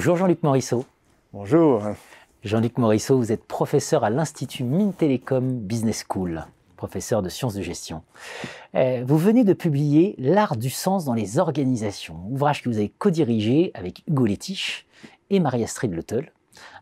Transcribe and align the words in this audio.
Bonjour 0.00 0.16
Jean-Luc 0.16 0.42
Morisseau. 0.42 0.86
Bonjour. 1.34 1.82
Jean-Luc 2.42 2.78
Morisseau, 2.78 3.18
vous 3.18 3.32
êtes 3.32 3.44
professeur 3.44 4.02
à 4.02 4.08
l'Institut 4.08 4.64
Mines 4.64 4.94
Télécom 4.94 5.58
Business 5.58 6.06
School, 6.08 6.46
professeur 6.78 7.20
de 7.20 7.28
sciences 7.28 7.52
de 7.52 7.60
gestion. 7.60 8.00
Euh, 8.74 9.04
vous 9.06 9.18
venez 9.18 9.44
de 9.44 9.52
publier 9.52 10.14
L'art 10.16 10.56
du 10.56 10.70
sens 10.70 11.04
dans 11.04 11.12
les 11.12 11.38
organisations, 11.38 12.16
ouvrage 12.30 12.62
que 12.62 12.70
vous 12.70 12.78
avez 12.78 12.88
co-dirigé 12.88 13.72
avec 13.74 14.02
Hugo 14.08 14.24
Létiche 14.24 14.86
et 15.28 15.38
Marie-Astrid 15.38 15.92
Letel. 15.92 16.32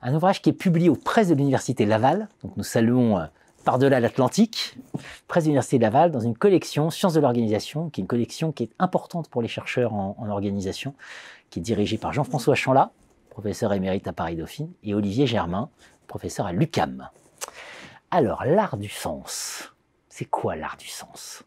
Un 0.01 0.15
ouvrage 0.15 0.41
qui 0.41 0.51
est 0.51 0.53
publié 0.53 0.89
aux 0.89 0.95
presses 0.95 1.27
de 1.27 1.35
l'Université 1.35 1.87
Laval, 1.87 2.29
donc 2.45 2.57
nous 2.57 2.63
saluons 2.63 3.19
euh, 3.19 3.25
par-delà 3.65 3.99
l'Atlantique, 3.99 4.79
presse 5.27 5.43
de 5.43 5.49
l'Université 5.49 5.81
Laval, 5.81 6.13
dans 6.13 6.21
une 6.21 6.37
collection 6.37 6.89
Sciences 6.91 7.15
de 7.15 7.21
l'organisation, 7.21 7.91
qui 7.91 8.01
est 8.01 8.03
une 8.03 8.09
collection 8.09 8.53
qui 8.53 8.63
est 8.63 8.71
importante 8.79 9.29
pour 9.29 9.43
les 9.43 9.49
chercheurs 9.49 9.93
en, 9.93 10.15
en 10.17 10.29
organisation, 10.29 10.95
qui 11.51 11.59
est 11.59 11.63
dirigée 11.63 11.99
par 11.99 12.13
Jean-François 12.13 12.55
Chanlat, 12.55 12.93
professeur 13.39 13.73
émérite 13.73 14.09
à 14.09 14.13
Paris-Dauphine, 14.13 14.73
et 14.83 14.95
Olivier 14.95 15.29
Germain, 15.29 15.69
professeur 16.09 16.47
à 16.47 16.53
l'UCAM. 16.53 17.09
Alors, 18.11 18.45
l'art 18.45 18.77
du 18.77 18.89
sens, 18.89 19.73
c'est 20.09 20.25
quoi 20.25 20.57
l'art 20.57 20.77
du 20.77 20.89
sens? 20.89 21.45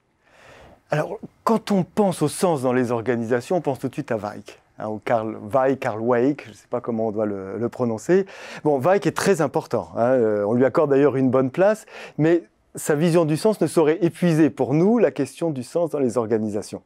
Alors, 0.89 1.19
quand 1.43 1.69
on 1.69 1.83
pense 1.83 2.21
au 2.21 2.29
sens 2.29 2.61
dans 2.61 2.71
les 2.71 2.91
organisations, 2.93 3.57
on 3.57 3.61
pense 3.61 3.79
tout 3.79 3.89
de 3.89 3.93
suite 3.93 4.09
à 4.09 4.15
Weik. 4.15 4.57
Hein, 4.79 4.87
ou 4.87 5.01
Karl 5.03 5.35
Weik, 5.53 5.81
Karl 5.81 5.99
Weik, 5.99 6.45
je 6.45 6.51
ne 6.51 6.53
sais 6.53 6.67
pas 6.69 6.79
comment 6.79 7.07
on 7.07 7.11
doit 7.11 7.25
le, 7.25 7.67
prononcer. 7.67 8.25
Bon, 8.63 8.79
Weik 8.79 9.05
est 9.05 9.11
très 9.11 9.41
important. 9.41 9.89
Hein, 9.97 10.11
euh, 10.11 10.45
on 10.45 10.53
lui 10.53 10.63
accorde 10.63 10.91
d'ailleurs 10.91 11.17
une 11.17 11.29
bonne 11.29 11.51
place, 11.51 11.85
mais 12.17 12.43
sa 12.73 12.95
vision 12.95 13.25
du 13.25 13.35
sens 13.35 13.59
ne 13.59 13.67
saurait 13.67 13.97
épuiser 14.01 14.49
pour 14.49 14.73
nous 14.73 14.97
la 14.97 15.11
question 15.11 15.49
du 15.49 15.63
sens 15.63 15.89
dans 15.89 15.99
les 15.99 16.17
organisations. 16.17 16.83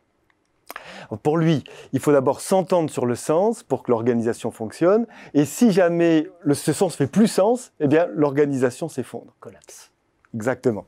Pour 1.24 1.38
lui, 1.38 1.64
il 1.94 2.00
faut 2.00 2.12
d'abord 2.12 2.42
s'entendre 2.42 2.90
sur 2.90 3.06
le 3.06 3.16
sens 3.16 3.64
pour 3.64 3.84
que 3.84 3.92
l'organisation 3.92 4.52
fonctionne. 4.52 5.06
Et 5.34 5.46
si 5.46 5.72
jamais 5.72 6.28
le, 6.42 6.54
ce 6.54 6.74
sens 6.74 6.96
fait 6.96 7.08
plus 7.08 7.28
sens, 7.28 7.72
eh 7.80 7.88
bien, 7.88 8.08
l'organisation 8.14 8.90
s'effondre. 8.90 9.34
Collapse. 9.40 9.92
Exactement. 10.34 10.86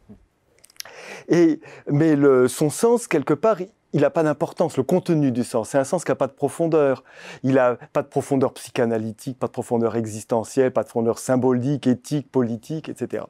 Et, 1.30 1.60
mais 1.90 2.16
le, 2.16 2.48
son 2.48 2.70
sens, 2.70 3.08
quelque 3.08 3.34
part, 3.34 3.58
il 3.94 4.02
n'a 4.02 4.10
pas 4.10 4.24
d'importance, 4.24 4.78
le 4.78 4.84
contenu 4.84 5.32
du 5.32 5.44
sens. 5.44 5.70
C'est 5.70 5.78
un 5.78 5.84
sens 5.84 6.04
qui 6.04 6.12
n'a 6.12 6.16
pas 6.16 6.28
de 6.28 6.34
profondeur. 6.34 7.04
Il 7.44 7.56
n'a 7.56 7.76
pas 7.94 8.02
de 8.02 8.08
profondeur 8.08 8.54
psychanalytique, 8.54 9.40
pas 9.40 9.48
de 9.48 9.52
profondeur 9.52 9.96
existentielle, 9.96 10.72
pas 10.72 10.84
de 10.84 10.90
profondeur 10.90 11.20
symbolique, 11.20 11.88
éthique, 11.88 12.30
politique, 12.30 12.90
etc. 12.90 13.24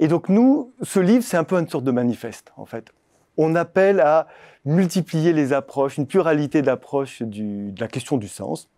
Et 0.00 0.08
donc 0.08 0.28
nous, 0.28 0.72
ce 0.82 1.00
livre, 1.00 1.24
c'est 1.24 1.36
un 1.36 1.44
peu 1.44 1.58
une 1.58 1.68
sorte 1.68 1.84
de 1.84 1.90
manifeste, 1.90 2.52
en 2.56 2.66
fait. 2.66 2.92
On 3.36 3.54
appelle 3.54 4.00
à 4.00 4.26
multiplier 4.64 5.32
les 5.32 5.52
approches, 5.52 5.98
une 5.98 6.06
pluralité 6.06 6.62
d'approches 6.62 7.22
de 7.22 7.78
la 7.80 7.88
question 7.88 8.16
du 8.16 8.28
sens. 8.28 8.68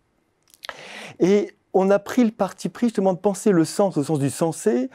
Et 1.19 1.55
on 1.77 1.89
a 1.91 1.99
pris 1.99 2.23
le 2.23 2.31
parti 2.31 2.69
pris 2.69 2.87
justement 2.87 3.13
de 3.13 3.19
penser 3.19 3.51
le 3.51 3.65
sens 3.65 3.97
au 3.97 4.03
sens 4.03 4.17
du 4.17 4.29
sensé 4.29 4.89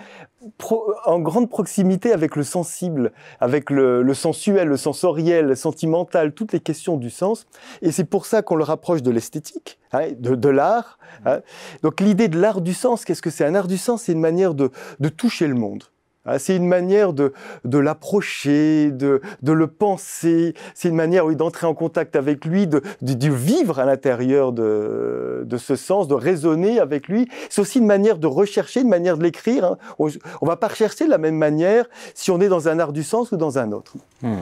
pro, 0.56 0.82
en 1.04 1.20
grande 1.20 1.50
proximité 1.50 2.10
avec 2.12 2.36
le 2.36 2.42
sensible, 2.42 3.12
avec 3.38 3.68
le, 3.68 4.02
le, 4.02 4.14
sensuel, 4.14 4.66
le 4.66 4.78
sensoriel, 4.78 5.46
le 5.46 5.54
sentimental, 5.54 6.32
toutes 6.32 6.54
les 6.54 6.60
questions 6.60 6.96
du 6.96 7.10
sens. 7.10 7.46
Et 7.82 7.92
c'est 7.92 8.04
pour 8.04 8.24
ça 8.24 8.40
qu'on 8.40 8.56
le 8.56 8.64
rapproche 8.64 9.02
de 9.02 9.10
l'esthétique, 9.10 9.78
hein, 9.92 10.08
de, 10.18 10.34
de 10.34 10.48
l'art. 10.48 10.98
Hein. 11.26 11.40
Donc 11.82 12.00
l'idée 12.00 12.28
de 12.28 12.40
l'art 12.40 12.62
du 12.62 12.72
sens, 12.72 13.04
qu'est-ce 13.04 13.22
que 13.22 13.30
c'est? 13.30 13.44
Un 13.44 13.54
art 13.54 13.68
du 13.68 13.76
sens, 13.76 14.04
c'est 14.04 14.12
une 14.12 14.20
manière 14.20 14.54
de, 14.54 14.70
de 15.00 15.08
toucher 15.10 15.46
le 15.46 15.54
monde. 15.54 15.84
Ah, 16.30 16.38
c'est 16.38 16.54
une 16.54 16.68
manière 16.68 17.12
de, 17.12 17.32
l'approcher, 17.64 18.92
de, 18.92 19.20
le 19.42 19.66
penser. 19.66 20.54
C'est 20.74 20.88
une 20.88 20.94
manière 20.94 21.26
d'entrer 21.34 21.66
en 21.66 21.74
contact 21.74 22.14
avec 22.14 22.44
lui, 22.44 22.68
de, 22.68 22.82
vivre 23.02 23.80
à 23.80 23.84
l'intérieur 23.84 24.52
de, 24.52 25.56
ce 25.58 25.74
sens, 25.74 26.06
de 26.06 26.14
raisonner 26.14 26.78
avec 26.78 27.08
lui. 27.08 27.28
C'est 27.48 27.60
aussi 27.60 27.78
une 27.78 27.86
manière 27.86 28.18
de 28.18 28.28
rechercher, 28.28 28.82
une 28.82 28.88
manière 28.88 29.18
de 29.18 29.24
l'écrire. 29.24 29.64
Hein. 29.64 29.78
On 29.98 30.06
ne 30.06 30.46
va 30.46 30.56
pas 30.56 30.68
rechercher 30.68 31.04
de 31.06 31.10
la 31.10 31.18
même 31.18 31.36
manière 31.36 31.86
si 32.14 32.30
on 32.30 32.40
est 32.40 32.48
dans 32.48 32.68
un 32.68 32.78
art 32.78 32.92
du 32.92 33.02
sens 33.02 33.32
ou 33.32 33.36
dans 33.36 33.58
un 33.58 33.72
autre. 33.72 33.94
Hmm. 34.22 34.36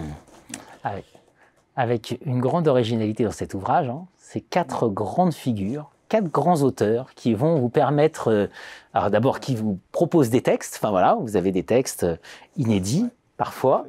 Avec, 1.74 2.18
une 2.26 2.40
grande 2.40 2.68
originalité 2.68 3.24
dans 3.24 3.30
cet 3.30 3.54
ouvrage, 3.54 3.88
hein, 3.88 4.04
c'est 4.18 4.40
quatre 4.40 4.88
grandes 4.88 5.32
figures 5.32 5.90
quatre 6.08 6.30
grands 6.30 6.62
auteurs 6.62 7.14
qui 7.14 7.34
vont 7.34 7.58
vous 7.58 7.68
permettre, 7.68 8.28
euh, 8.28 8.46
alors 8.94 9.10
d'abord 9.10 9.40
qui 9.40 9.54
vous 9.54 9.78
proposent 9.92 10.30
des 10.30 10.40
textes, 10.40 10.78
enfin 10.80 10.90
voilà, 10.90 11.16
vous 11.20 11.36
avez 11.36 11.52
des 11.52 11.62
textes 11.62 12.06
inédits 12.56 13.08
parfois. 13.36 13.86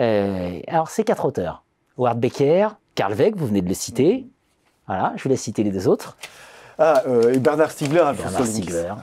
Euh, 0.00 0.60
alors 0.66 0.88
ces 0.88 1.04
quatre 1.04 1.24
auteurs, 1.24 1.62
Howard 1.98 2.18
Becker, 2.18 2.68
Karl 2.94 3.14
Weg, 3.14 3.36
vous 3.36 3.46
venez 3.46 3.62
de 3.62 3.68
le 3.68 3.74
citer, 3.74 4.26
voilà, 4.86 5.12
je 5.16 5.22
vous 5.22 5.28
laisse 5.28 5.42
citer 5.42 5.62
les 5.62 5.70
deux 5.70 5.88
autres. 5.88 6.16
Ah, 6.78 7.02
euh, 7.06 7.32
et 7.32 7.38
Bernard 7.38 7.70
Stiegler, 7.70 8.04
Bernard 8.16 8.46
Stiegler. 8.46 8.94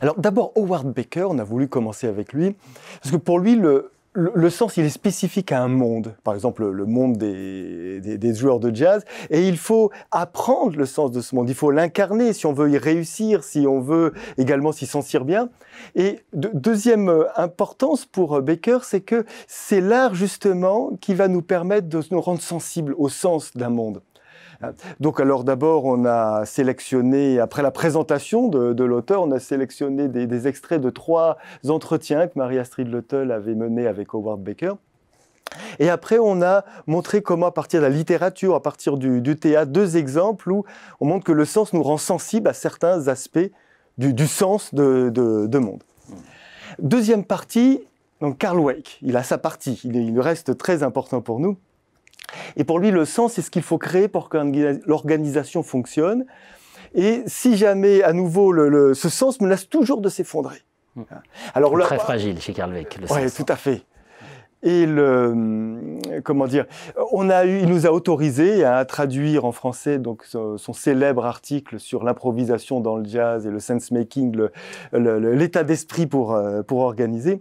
Alors 0.00 0.18
d'abord 0.18 0.52
Howard 0.56 0.92
Baker, 0.92 1.26
on 1.30 1.38
a 1.38 1.44
voulu 1.44 1.68
commencer 1.68 2.06
avec 2.06 2.32
lui, 2.32 2.54
parce 3.02 3.12
que 3.12 3.16
pour 3.16 3.38
lui 3.38 3.54
le, 3.54 3.90
le, 4.18 4.50
sens, 4.50 4.76
il 4.76 4.84
est 4.84 4.90
spécifique 4.90 5.52
à 5.52 5.62
un 5.62 5.68
monde, 5.68 6.14
par 6.24 6.34
exemple 6.34 6.66
le 6.66 6.86
monde 6.86 7.16
des, 7.16 8.00
des, 8.00 8.34
joueurs 8.34 8.58
de 8.58 8.74
jazz, 8.74 9.04
et 9.30 9.46
il 9.46 9.56
faut 9.56 9.90
apprendre 10.10 10.76
le 10.76 10.86
sens 10.86 11.12
de 11.12 11.20
ce 11.20 11.34
monde, 11.34 11.48
il 11.48 11.54
faut 11.54 11.70
l'incarner 11.70 12.32
si 12.32 12.46
on 12.46 12.52
veut 12.52 12.70
y 12.70 12.78
réussir, 12.78 13.44
si 13.44 13.66
on 13.66 13.80
veut 13.80 14.12
également 14.36 14.72
s'y 14.72 14.86
sentir 14.86 15.24
bien. 15.24 15.48
Et 15.94 16.20
de, 16.32 16.50
deuxième 16.52 17.26
importance 17.36 18.06
pour 18.06 18.42
Baker, 18.42 18.78
c'est 18.82 19.02
que 19.02 19.24
c'est 19.46 19.80
l'art 19.80 20.14
justement 20.14 20.90
qui 21.00 21.14
va 21.14 21.28
nous 21.28 21.42
permettre 21.42 21.88
de 21.88 22.02
nous 22.10 22.20
rendre 22.20 22.42
sensibles 22.42 22.94
au 22.98 23.08
sens 23.08 23.56
d'un 23.56 23.70
monde. 23.70 24.02
Donc 25.00 25.20
alors 25.20 25.44
d'abord 25.44 25.84
on 25.84 26.04
a 26.04 26.44
sélectionné, 26.44 27.38
après 27.38 27.62
la 27.62 27.70
présentation 27.70 28.48
de, 28.48 28.84
l'auteur, 28.84 29.22
on 29.22 29.30
a 29.30 29.38
sélectionné 29.38 30.08
des, 30.08 30.48
extraits 30.48 30.80
de 30.80 30.90
trois 30.90 31.38
entretiens 31.68 32.26
que 32.26 32.32
Marie-Astrid 32.36 32.88
Letel 32.88 33.30
avait 33.30 33.54
menés 33.54 33.86
avec 33.86 34.14
Howard 34.14 34.42
Baker. 34.42 34.74
Et 35.78 35.88
après, 35.88 36.18
on 36.18 36.42
a 36.42 36.64
montré 36.86 37.22
comment, 37.22 37.46
à 37.46 37.50
partir 37.50 37.80
de 37.80 37.86
la 37.86 37.90
littérature, 37.90 38.54
à 38.54 38.62
partir 38.62 38.98
du, 38.98 39.36
théâtre, 39.36 39.72
deux 39.72 39.96
exemples 39.96 40.52
où 40.52 40.64
on 41.00 41.06
montre 41.06 41.24
que 41.24 41.32
le 41.32 41.46
sens 41.46 41.72
nous 41.72 41.82
rend 41.82 41.96
sensibles 41.96 42.48
à 42.48 42.52
certains 42.52 43.08
aspects 43.08 43.50
du, 43.96 44.26
sens 44.26 44.74
de, 44.74 45.08
de, 45.08 45.46
de, 45.46 45.58
monde. 45.58 45.82
Deuxième 46.78 47.24
partie, 47.24 47.80
donc 48.20 48.36
Carl 48.38 48.58
Wake, 48.58 48.98
il 49.02 49.16
a 49.16 49.22
sa 49.22 49.38
partie, 49.38 49.80
il 49.84 50.20
reste 50.20 50.58
très 50.58 50.82
important 50.82 51.22
pour 51.22 51.40
nous. 51.40 51.56
Et 52.56 52.64
pour 52.64 52.78
lui, 52.78 52.90
le 52.90 53.04
sens, 53.04 53.34
c'est 53.34 53.42
ce 53.42 53.50
qu'il 53.50 53.62
faut 53.62 53.78
créer 53.78 54.08
pour 54.08 54.28
que 54.28 54.38
l'organisation 54.86 55.62
fonctionne. 55.62 56.24
Et 56.94 57.22
si 57.26 57.56
jamais, 57.56 58.02
à 58.02 58.12
nouveau, 58.12 58.52
le, 58.52 58.68
le, 58.68 58.94
ce 58.94 59.08
sens 59.08 59.40
menace 59.40 59.68
toujours 59.68 60.00
de 60.00 60.08
s'effondrer. 60.08 60.62
Alors 61.54 61.76
là, 61.76 61.84
très 61.84 61.98
fragile 61.98 62.40
chez 62.40 62.52
Karl 62.52 62.72
Weick. 62.72 62.98
Oui, 63.10 63.30
tout 63.30 63.46
à 63.48 63.56
fait. 63.56 63.82
Et 64.64 64.86
le, 64.86 66.00
comment 66.24 66.48
dire, 66.48 66.66
on 67.12 67.30
a 67.30 67.44
eu, 67.44 67.60
il 67.60 67.68
nous 67.68 67.86
a 67.86 67.92
autorisé 67.92 68.64
à 68.64 68.84
traduire 68.84 69.44
en 69.44 69.52
français 69.52 69.98
donc 69.98 70.24
son, 70.24 70.58
son 70.58 70.72
célèbre 70.72 71.24
article 71.24 71.78
sur 71.78 72.02
l'improvisation 72.02 72.80
dans 72.80 72.96
le 72.96 73.04
jazz 73.04 73.46
et 73.46 73.50
le 73.50 73.60
sense 73.60 73.92
making, 73.92 74.36
l'état 74.92 75.62
d'esprit 75.62 76.08
pour 76.08 76.36
pour 76.66 76.80
organiser. 76.80 77.40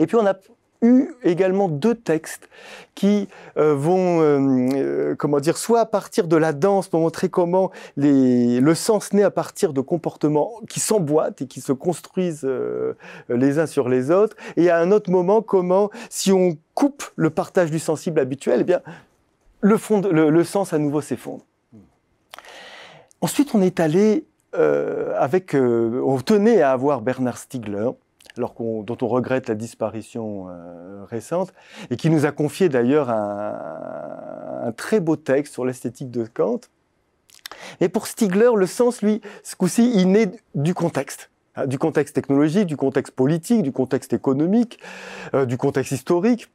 Et 0.00 0.08
puis 0.08 0.16
on 0.16 0.26
a 0.26 0.34
eu 0.82 1.14
également 1.22 1.68
deux 1.68 1.94
textes 1.94 2.48
qui 2.94 3.28
euh, 3.56 3.74
vont, 3.74 4.20
euh, 4.20 5.14
comment 5.16 5.40
dire, 5.40 5.56
soit 5.56 5.80
à 5.80 5.86
partir 5.86 6.28
de 6.28 6.36
la 6.36 6.52
danse 6.52 6.88
pour 6.88 7.00
montrer 7.00 7.28
comment 7.28 7.70
les, 7.96 8.60
le 8.60 8.74
sens 8.74 9.12
naît 9.12 9.22
à 9.22 9.30
partir 9.30 9.72
de 9.72 9.80
comportements 9.80 10.52
qui 10.68 10.80
s'emboîtent 10.80 11.42
et 11.42 11.46
qui 11.46 11.60
se 11.60 11.72
construisent 11.72 12.44
euh, 12.44 12.94
les 13.28 13.58
uns 13.58 13.66
sur 13.66 13.88
les 13.88 14.10
autres, 14.10 14.36
et 14.56 14.70
à 14.70 14.78
un 14.78 14.90
autre 14.92 15.10
moment 15.10 15.42
comment, 15.42 15.90
si 16.10 16.32
on 16.32 16.56
coupe 16.74 17.04
le 17.16 17.30
partage 17.30 17.70
du 17.70 17.78
sensible 17.78 18.20
habituel, 18.20 18.60
eh 18.60 18.64
bien, 18.64 18.80
le, 19.60 19.76
fond, 19.78 20.00
le 20.00 20.44
sens 20.44 20.72
à 20.72 20.78
nouveau 20.78 21.00
s'effondre. 21.00 21.44
Ensuite, 23.20 23.54
on 23.54 23.62
est 23.62 23.80
allé 23.80 24.26
avec, 24.52 25.54
on 25.54 26.18
tenait 26.20 26.62
à 26.62 26.72
avoir 26.72 27.00
Bernard 27.00 27.36
Stiegler, 27.36 27.90
alors 28.36 28.54
dont 28.58 28.98
on 29.00 29.08
regrette 29.08 29.48
la 29.48 29.54
disparition 29.54 30.48
euh, 30.48 31.04
récente, 31.04 31.52
et 31.90 31.96
qui 31.96 32.10
nous 32.10 32.26
a 32.26 32.32
confié 32.32 32.68
d'ailleurs 32.68 33.10
un, 33.10 34.72
très 34.76 35.00
beau 35.00 35.16
texte 35.16 35.52
sur 35.52 35.64
l'esthétique 35.64 36.10
de 36.10 36.24
Kant. 36.26 36.60
Et 37.80 37.88
pour 37.88 38.06
Stigler, 38.06 38.50
le 38.54 38.66
sens, 38.66 39.02
lui, 39.02 39.20
ce 39.42 39.56
coup-ci, 39.56 39.92
il 39.94 40.10
naît 40.10 40.30
du 40.54 40.74
contexte 40.74 41.30
hein, 41.54 41.66
du 41.66 41.78
contexte 41.78 42.14
technologique, 42.14 42.66
du 42.66 42.76
contexte 42.76 43.14
politique, 43.14 43.62
du 43.62 43.72
contexte 43.72 44.12
économique, 44.12 44.78
euh, 45.34 45.46
du 45.46 45.56
contexte 45.56 45.92
historique. 45.92 46.48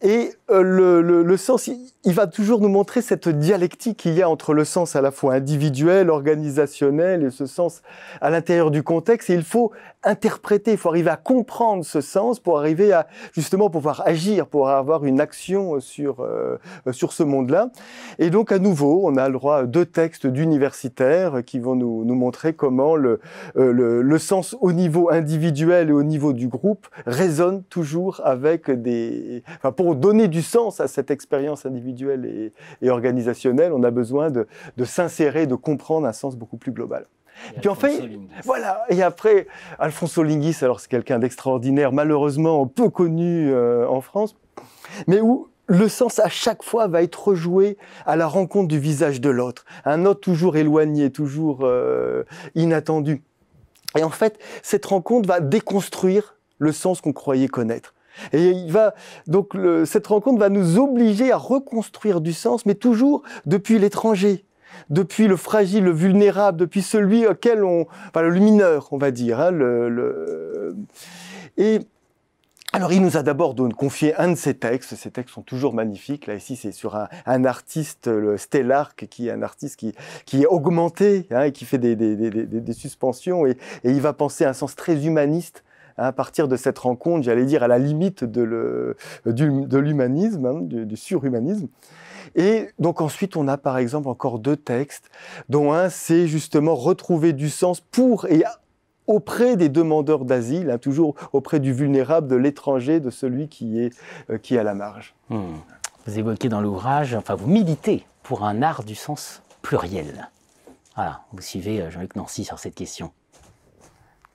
Et 0.00 0.30
euh, 0.50 0.62
le, 0.62 1.36
sens, 1.36 1.68
il, 1.68 2.12
va 2.12 2.26
toujours 2.26 2.60
nous 2.60 2.68
montrer 2.68 3.02
cette 3.02 3.28
dialectique 3.28 3.98
qu'il 3.98 4.14
y 4.14 4.22
a 4.22 4.28
entre 4.28 4.54
le 4.54 4.64
sens 4.64 4.96
à 4.96 5.00
la 5.00 5.10
fois 5.10 5.34
individuel, 5.34 6.10
organisationnel 6.10 7.24
et 7.24 7.30
ce 7.30 7.46
sens 7.46 7.82
à 8.20 8.30
l'intérieur 8.30 8.70
du 8.70 8.82
contexte. 8.82 9.30
Et 9.30 9.34
il 9.34 9.44
faut 9.44 9.72
interpréter, 10.04 10.72
il 10.72 10.78
faut 10.78 10.88
arriver 10.88 11.10
à 11.10 11.16
comprendre 11.16 11.84
ce 11.84 12.00
sens 12.00 12.40
pour 12.40 12.58
arriver 12.58 12.92
à 12.92 13.06
justement 13.32 13.70
pouvoir 13.70 14.02
agir, 14.04 14.46
pour 14.46 14.68
avoir 14.68 15.04
une 15.04 15.20
action 15.20 15.78
sur, 15.80 16.20
euh, 16.20 16.58
sur 16.90 17.12
ce 17.12 17.22
monde-là. 17.22 17.70
Et 18.18 18.30
donc 18.30 18.50
à 18.52 18.58
nouveau, 18.58 19.02
on 19.04 19.16
a 19.16 19.28
le 19.28 19.34
droit 19.34 19.58
à 19.58 19.62
deux 19.64 19.86
textes 19.86 20.26
d'universitaires 20.26 21.44
qui 21.44 21.58
vont 21.60 21.76
nous, 21.76 22.04
nous, 22.04 22.14
montrer 22.14 22.52
comment 22.52 22.96
le, 22.96 23.20
euh, 23.56 23.72
le, 23.72 24.02
le 24.02 24.18
sens 24.18 24.56
au 24.60 24.72
niveau 24.72 25.10
individuel 25.10 25.90
et 25.90 25.92
au 25.92 26.02
niveau 26.02 26.32
du 26.32 26.48
groupe 26.48 26.88
résonne 27.06 27.62
toujours 27.64 28.20
avec 28.24 28.70
des... 28.70 29.42
Enfin, 29.56 29.72
pour 29.82 29.96
donner 29.96 30.28
du 30.28 30.42
sens 30.42 30.78
à 30.78 30.86
cette 30.86 31.10
expérience 31.10 31.66
individuelle 31.66 32.52
et, 32.82 32.88
organisationnelle, 32.88 33.72
on 33.72 33.82
a 33.82 33.90
besoin 33.90 34.30
de, 34.30 34.46
s'insérer, 34.84 35.48
de 35.48 35.56
comprendre 35.56 36.06
un 36.06 36.12
sens 36.12 36.36
beaucoup 36.36 36.56
plus 36.56 36.70
global. 36.70 37.06
Et, 37.56 37.58
puis 37.58 37.68
en 37.68 37.74
fait, 37.74 38.00
voilà. 38.44 38.84
Et 38.90 39.02
après, 39.02 39.48
Alfonso 39.80 40.22
Linguis, 40.22 40.56
alors 40.62 40.78
c'est 40.78 40.88
quelqu'un 40.88 41.18
d'extraordinaire, 41.18 41.90
malheureusement 41.90 42.64
peu 42.68 42.90
connu 42.90 43.50
euh, 43.50 43.88
en 43.88 44.00
France, 44.00 44.36
mais 45.08 45.20
où 45.20 45.48
le 45.66 45.88
sens 45.88 46.20
à 46.20 46.28
chaque 46.28 46.62
fois 46.62 46.86
va 46.86 47.02
être 47.02 47.20
rejoué 47.26 47.76
à 48.06 48.14
la 48.14 48.28
rencontre 48.28 48.68
du 48.68 48.78
visage 48.78 49.20
de 49.20 49.30
l'autre, 49.30 49.64
un 49.84 50.06
autre 50.06 50.20
toujours 50.20 50.56
éloigné, 50.56 51.10
toujours 51.10 51.62
euh, 51.62 52.22
inattendu. 52.54 53.20
Et 53.98 54.04
en 54.04 54.10
fait, 54.10 54.38
cette 54.62 54.86
rencontre 54.86 55.26
va 55.26 55.40
déconstruire 55.40 56.36
le 56.58 56.70
sens 56.70 57.00
qu'on 57.00 57.12
croyait 57.12 57.48
connaître. 57.48 57.94
Et 58.32 58.50
il 58.50 58.70
va 58.70 58.94
donc 59.26 59.56
cette 59.84 60.06
rencontre 60.06 60.38
va 60.38 60.48
nous 60.48 60.78
obliger 60.78 61.32
à 61.32 61.36
reconstruire 61.36 62.20
du 62.20 62.32
sens, 62.32 62.66
mais 62.66 62.74
toujours 62.74 63.22
depuis 63.46 63.78
l'étranger, 63.78 64.44
depuis 64.90 65.26
le 65.26 65.36
fragile, 65.36 65.84
le 65.84 65.92
vulnérable, 65.92 66.58
depuis 66.58 66.82
celui 66.82 67.26
auquel 67.26 67.64
on, 67.64 67.86
enfin 68.08 68.22
le 68.22 68.38
mineur, 68.38 68.88
on 68.92 68.98
va 68.98 69.10
dire. 69.10 69.40
Hein, 69.40 69.52
Et 71.56 71.80
alors, 72.74 72.90
il 72.90 73.02
nous 73.02 73.18
a 73.18 73.22
d'abord 73.22 73.54
confié 73.76 74.14
un 74.16 74.30
de 74.30 74.34
ses 74.34 74.54
textes. 74.54 74.94
Ces 74.94 75.10
textes 75.10 75.34
sont 75.34 75.42
toujours 75.42 75.74
magnifiques. 75.74 76.26
Là, 76.26 76.34
ici, 76.34 76.56
c'est 76.56 76.72
sur 76.72 76.96
un, 76.96 77.44
artiste, 77.44 78.06
le 78.06 78.38
Stellark, 78.38 79.08
qui 79.10 79.28
est 79.28 79.30
un 79.30 79.42
artiste 79.42 79.78
qui, 79.78 79.94
qui 80.24 80.42
est 80.42 80.46
augmenté 80.46 81.26
hein, 81.30 81.42
et 81.42 81.52
qui 81.52 81.66
fait 81.66 81.76
des, 81.76 81.96
des, 81.96 82.72
suspensions. 82.72 83.44
Et, 83.44 83.58
et, 83.84 83.90
il 83.90 84.00
va 84.00 84.14
penser 84.14 84.46
un 84.46 84.54
sens 84.54 84.74
très 84.74 85.04
humaniste 85.04 85.64
à 85.96 86.12
partir 86.12 86.48
de 86.48 86.56
cette 86.56 86.78
rencontre, 86.78 87.24
j'allais 87.24 87.44
dire 87.44 87.62
à 87.62 87.68
la 87.68 87.78
limite 87.78 88.24
de 88.24 88.96
l'humanisme, 89.24 90.46
hein, 90.46 90.58
du, 90.60 90.96
surhumanisme. 90.96 91.68
Et 92.34 92.68
donc 92.78 93.00
ensuite, 93.00 93.36
on 93.36 93.48
a 93.48 93.58
par 93.58 93.78
exemple 93.78 94.08
encore 94.08 94.38
deux 94.38 94.56
textes, 94.56 95.10
dont 95.48 95.72
un, 95.72 95.88
c'est 95.88 96.26
justement 96.26 96.74
retrouver 96.74 97.32
du 97.32 97.50
sens 97.50 97.80
pour 97.80 98.26
et 98.26 98.44
auprès 99.06 99.56
des 99.56 99.68
demandeurs 99.68 100.24
d'asile, 100.24 100.70
hein, 100.70 100.78
toujours 100.78 101.14
auprès 101.32 101.60
du 101.60 101.72
vulnérable, 101.72 102.28
de 102.28 102.36
l'étranger, 102.36 103.00
de 103.00 103.10
celui 103.10 103.48
qui 103.48 103.80
est, 103.80 103.94
euh, 104.30 104.38
qui 104.38 104.56
à 104.56 104.62
la 104.62 104.74
marge. 104.74 105.14
Hmm. 105.28 105.56
Vous 106.06 106.18
évoquez 106.18 106.48
dans 106.48 106.60
l'ouvrage, 106.60 107.14
enfin 107.14 107.34
vous 107.34 107.48
militez 107.48 108.06
pour 108.22 108.44
un 108.44 108.62
art 108.62 108.84
du 108.84 108.94
sens 108.94 109.42
pluriel. 109.60 110.30
Voilà, 110.94 111.22
vous 111.32 111.42
suivez 111.42 111.80
euh, 111.80 111.90
Jean-Luc 111.90 112.16
Nancy 112.16 112.44
sur 112.44 112.58
cette 112.58 112.74
question. 112.74 113.12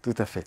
Tout 0.01 0.13
à 0.17 0.25
fait. 0.25 0.45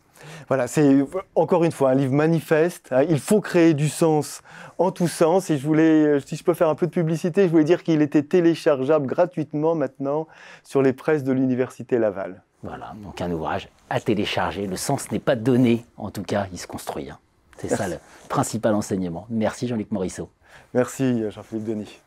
Voilà, 0.49 0.67
c'est 0.67 1.05
encore 1.35 1.65
une 1.65 1.73
fois 1.73 1.91
un 1.91 1.95
livre 1.95 2.13
manifeste. 2.13 2.89
Hein. 2.93 3.05
Il 3.09 3.19
faut 3.19 3.41
créer 3.41 3.75
du 3.75 3.89
sens 3.89 4.43
en 4.79 4.91
tout 4.91 5.09
sens. 5.09 5.51
Et 5.51 5.59
je 5.59 5.67
voulais, 5.67 6.05
euh, 6.05 6.21
si 6.21 6.37
je 6.37 6.45
peux 6.45 6.55
faire 6.55 6.69
un 6.69 6.75
peu 6.75 6.87
de 6.87 6.93
publicité, 6.93 7.45
je 7.45 7.49
voulais 7.49 7.65
dire 7.65 7.83
qu'il 7.83 8.01
était 8.03 8.23
téléchargeable 8.23 9.07
gratuitement 9.07 9.75
maintenant 9.75 10.27
sur 10.63 10.83
les 10.83 10.93
presses 10.93 11.25
de 11.25 11.33
l'Université 11.33 11.99
Laval. 11.99 12.43
Voilà, 12.63 12.95
donc 13.03 13.21
un 13.21 13.31
ouvrage 13.31 13.69
à 13.89 14.01
télécharger. 14.01 14.67
Le 14.67 14.77
sens 14.77 15.11
n'est 15.11 15.19
pas 15.19 15.37
donné, 15.37 15.85
en 15.97 16.11
tout 16.11 16.23
cas, 16.23 16.47
il 16.53 16.59
se 16.59 16.67
construit. 16.67 17.11
Hein. 17.11 17.19
C'est 17.57 17.69
ça 17.69 17.89
le 17.89 17.97
principal 18.29 18.75
enseignement. 18.75 19.27
Merci 19.29 19.69
Jean-Luc 19.69 19.91
Morisseau. 19.91 20.31
Merci 20.73 21.31
Jean-Philippe 21.31 21.65
Denis. 21.65 22.01